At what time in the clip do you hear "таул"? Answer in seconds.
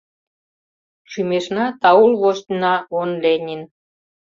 1.81-2.11